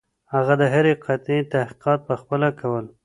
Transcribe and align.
هغه 0.33 0.53
د 0.61 0.63
هرې 0.73 0.93
قطعې 1.05 1.39
تحقیقات 1.53 1.99
پخپله 2.09 2.49
کول. 2.59 2.85